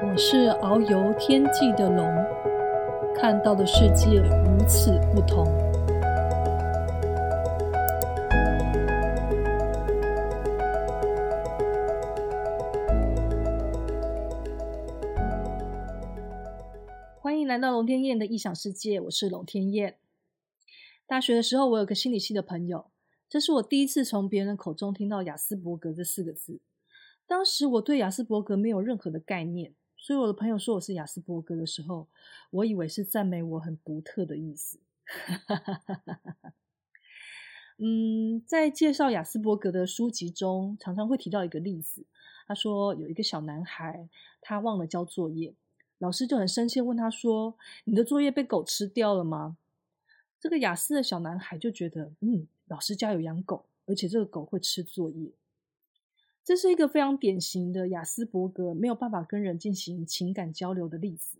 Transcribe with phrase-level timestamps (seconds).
[0.00, 2.04] 我是遨游天际的龙，
[3.14, 5.46] 看到的世界如此不同。
[17.20, 19.98] 欢迎来到龙天燕的异想世界，我是龙天燕。
[21.06, 22.86] 大学的时候，我有个心理系的朋友，
[23.28, 26.60] 这是我第一次从别人口中听到雅斯伯格这四个字。
[27.26, 29.74] 当时我对雅斯伯格没有任何的概念。
[30.00, 32.06] 所以我的朋友说我是雅斯伯格的时候，
[32.50, 34.78] 我以为是赞美我很独特的意思。
[37.78, 42.06] 嗯，在介绍雅斯伯格的书籍中，常常会提到一个例子。
[42.46, 44.08] 他说有一个小男孩，
[44.40, 45.54] 他忘了交作业，
[45.98, 49.56] 老师就很生气问他说：“你的作业被狗吃掉了吗？”
[50.40, 55.32] 这个雅思的小男孩就觉得，嗯，老师家有养狗，而且这个狗会吃作业。
[56.44, 61.38] 这是一个非常典型的雅斯伯格没有办法跟人进行情感交流的例子。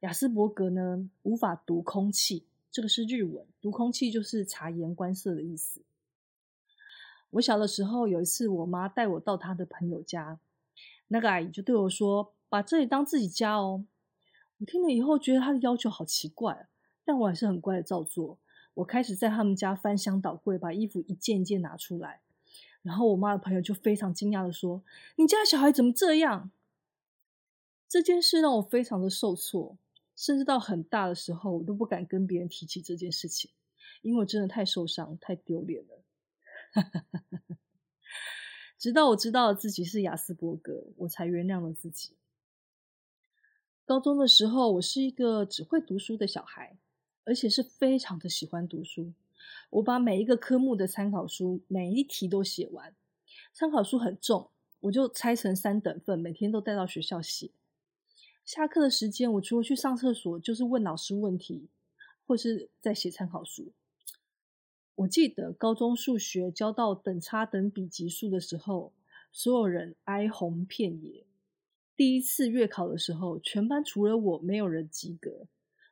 [0.00, 5.80] 雅斯伯格呢，无法读空气，这个是日文，读空气就是察言观色的意思。
[7.30, 10.38] 我小的时候有一次，我妈带我到她的朋友家，
[11.08, 13.84] 那个阿姨就对我说：“把这里当自己家哦。”
[14.58, 16.68] 我听了以后觉得她的要求好奇怪，
[17.08, 18.38] 但我还是很乖的照做。
[18.74, 22.20] 我开始在他们家翻箱倒柜，把衣服一件一件拿出来。
[22.82, 24.82] 然后我妈的朋友就非常惊讶的说
[25.16, 26.50] ：“你家小孩怎么这样？”
[27.88, 29.78] 这件事让我非常的受挫，
[30.14, 33.50] 甚至到很大的时候，我都不敢跟别人提起这件事情，
[34.02, 36.04] 因为我真的太受伤、太丢脸了。
[38.76, 42.18] 直到我知道自己是雅斯伯格，我才原谅了自己。
[43.86, 46.76] 高中的时候，我是一个只会读书的小孩，
[47.28, 49.12] 而且是非常的喜欢读书。
[49.68, 52.94] 我把每一个科目的参考书每一题都写完，
[53.52, 54.48] 参考书很重，
[54.80, 57.50] 我就拆成三等份，每天都带到学校写。
[58.46, 61.68] 下课的时间，我除了去上厕所，就是问老师问题，
[62.26, 63.72] 或是在写参考书。
[64.94, 68.94] 我记得高中数学教到等差等比级数的时候，
[69.30, 71.26] 所有人哀鸿遍野。
[71.94, 75.46] 第一次月考的时候，全班除了我，没有人及格。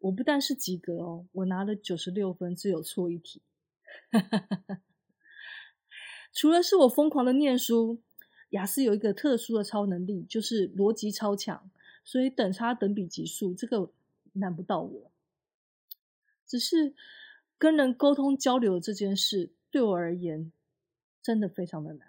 [0.00, 3.40] 我不但是及格哦，我拿了九十六分，只有错一题。
[6.32, 8.00] 除了是我疯狂的念书，
[8.50, 11.70] 雅思有一个特殊的超能力，就是逻辑超强，
[12.04, 13.92] 所以等差等比级数这个
[14.32, 15.10] 难不到我。
[16.46, 16.94] 只是
[17.58, 20.50] 跟人沟通交流这件事，对我而言
[21.22, 22.08] 真的非常的难。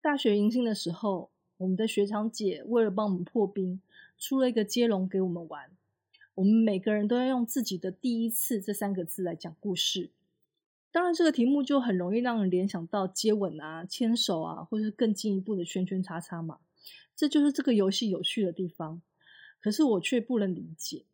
[0.00, 3.80] 大学迎新的时候，我们的学长姐为了帮我们破冰，
[4.20, 5.70] 出了一个接龙给我们玩。
[6.34, 10.10] 我们每个人都要用自己的第一次这三个字来讲故事。
[10.92, 16.58] 当然，这个题目就很容易让人联想到接吻啊、牵手啊，或者是更进一步的圈圈叉叉嘛。
[17.16, 19.00] 这就是这个游戏有趣的地方。
[19.60, 21.04] 可是我却不能理解，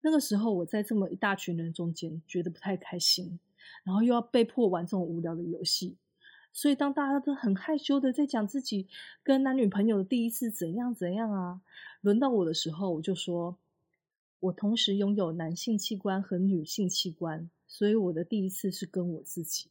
[0.00, 3.38] 那个时候我在这么一大群人中间，觉得不太开心，
[3.84, 5.96] 然后又要被迫玩这种无聊的游戏。
[6.56, 8.88] 所以当大家都很害羞的在讲自己
[9.22, 11.60] 跟男女朋友的第一次怎样怎样啊，
[12.00, 13.58] 轮到我的时候，我就说。
[14.38, 19.70] 我同时拥有男性器官和女性器官，所以我的第一次是跟我自己。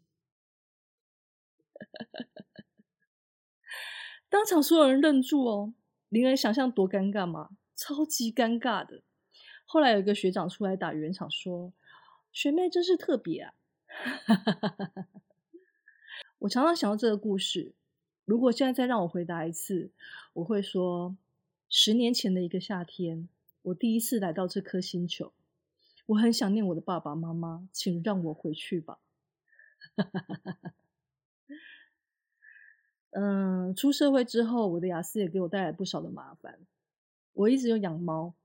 [4.28, 5.74] 当场所有人愣住哦，
[6.10, 7.52] 令人想象多尴尬吗？
[7.76, 9.02] 超级尴尬的。
[9.66, 11.74] 后来有一个学长出来打圆场说
[12.34, 13.54] ：“学妹真是特别啊！”
[16.46, 17.74] 我常常想到这个故事，
[18.24, 19.90] 如果现在再让我回答一次，
[20.34, 21.18] 我会说：
[21.70, 23.28] 十年前的一个夏天。
[23.64, 25.34] 我第一次来到这颗星球，
[26.06, 29.00] 我很想念我的爸爸妈妈，请让我回去吧。
[33.10, 36.60] 嗯，出社会之后，我的雅思也给我带来不少的麻烦。
[37.34, 38.36] 我一直有养猫，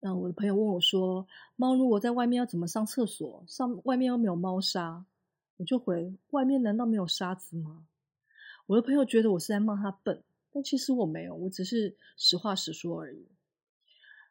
[0.00, 3.44] 那我的朋友问我说：“猫如果在外面要怎么上厕所？
[3.46, 5.04] 上外面又没有猫砂。”
[5.56, 7.86] 我就回：“外面难道没有沙子吗？”
[8.66, 10.22] 我的朋友觉得我是在骂他笨，
[10.52, 13.28] 但其实我没有，我只是实话实说而已。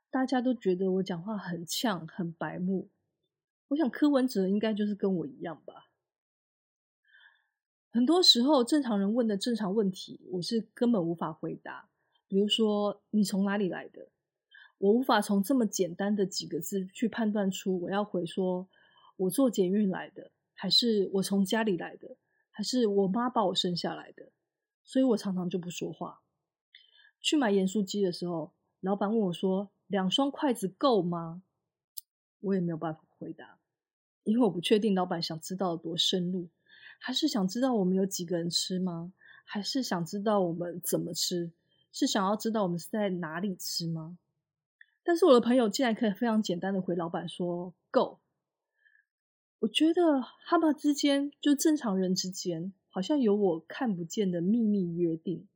[0.10, 2.89] 大家都觉得我讲话很呛、很白目。
[3.69, 5.89] 我想柯文哲应该就是跟我一样吧。
[7.89, 11.89] 很多时候，正常人问的正常问题，我是根本无法回答。
[12.27, 14.10] 比如说，你从哪里来的？
[14.77, 18.68] 我无法从这么简单的几个字去判断出我要回说，
[19.16, 22.18] 我坐捷运来的，还是我从家里来的，
[22.50, 24.31] 还是我妈把我生下来的。
[24.84, 26.22] 所以我常常就不说话。
[27.22, 29.69] 去买盐酥鸡的时候，老板问我说。
[29.88, 31.44] 两双筷子够吗？
[32.40, 33.60] 我也没有办法回答，
[34.24, 36.50] 因为我不确定老板想知道多深入，
[36.98, 39.13] 还是想知道我们有几个人吃吗？
[39.44, 41.51] 还是想知道我们怎么吃？
[41.92, 44.18] 是想要知道我们是在哪里吃吗？
[45.04, 48.19] 但是我的朋友竟然可以非常简单的回老板说够。
[49.60, 55.48] 我觉得他们之间就正常人之间，好像有我看不见的秘密约定。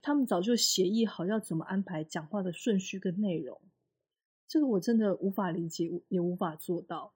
[0.00, 3.60] 他们早就协议好要怎么安排讲话的顺序跟内容。
[4.46, 7.14] 这个我真的无法理解，也无法做到。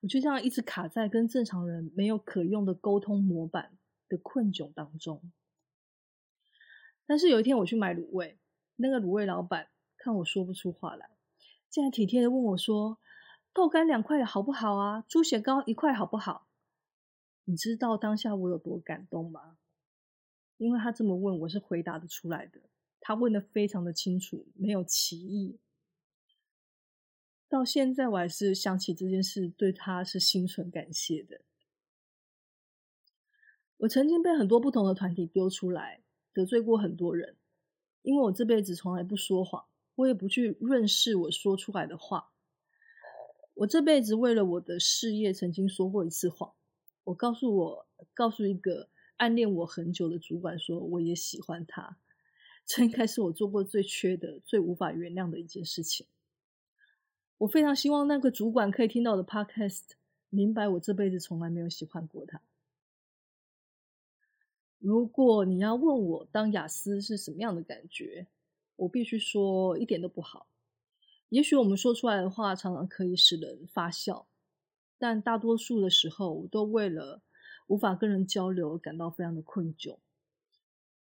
[0.00, 3.78] 我就这样一直卡在跟正常人没有可用的沟通模板
[4.08, 5.32] 的困窘当中。
[7.06, 8.38] 但是有一天我去买卤味，
[8.76, 11.08] 那个卤味老板看我说不出话来，
[11.70, 12.98] 竟然体贴的问我说
[13.54, 15.04] ：“豆干两块好不好啊？
[15.08, 16.48] 猪血糕一块好不好？”
[17.46, 19.56] 你知道当下我有多感动吗？
[20.56, 22.60] 因为他这么问，我是回答的出来的。
[23.00, 25.60] 他问的非常的清楚，没有歧义。
[27.48, 31.42] 到现在我还是想起这件事，对他是心存感谢的。
[33.76, 36.02] 我曾经被很多不同的团体丢出来，
[36.32, 37.36] 得罪过很多人，
[38.02, 42.32] 因为我这辈子从来不说谎，我也不去润饰我说出来的话。
[43.54, 46.52] 我这辈子为了我的事业，曾经说过一次谎。
[47.04, 51.96] 我告诉我，告诉一个暗恋我很久的主管说，我也喜欢他。
[52.66, 56.06] 这应该是我做过最缺的、最无法原谅的一件事情。
[57.38, 59.82] 我非常希望那个主管可以听到我的 podcast，
[60.30, 62.40] 明白我这辈子从来没有喜欢过他。
[64.78, 68.26] 如果你要问我当雅思是什么样的感觉，
[68.76, 70.46] 我必须说一点都不好。
[71.34, 74.28] 也许我们说出来的话常常可以使人发笑，
[74.98, 77.22] 但大多数的时候，我都为了
[77.66, 79.96] 无法跟人交流感到非常的困窘。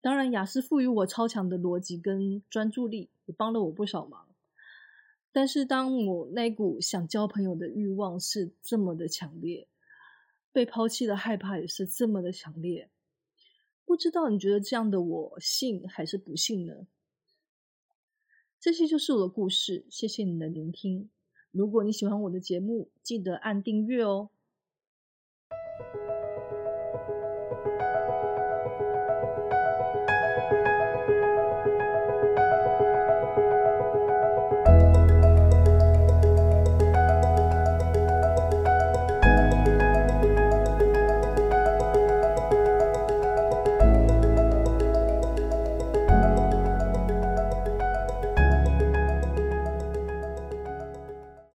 [0.00, 4.26] 当然，雅思赋予我超强的逻辑跟专注力，也帮了我不少忙。
[5.32, 9.68] 但是，当我那股想交朋友的欲望是这么的强烈，
[10.50, 12.88] 被抛弃的害怕也是这么的强烈，
[13.84, 16.86] 不知道你觉得这样的我幸还是不幸呢？
[18.62, 21.10] 这些就是我的故事谢谢你的聆听。
[21.50, 24.30] 如果你喜欢我的节目记得按订阅哦。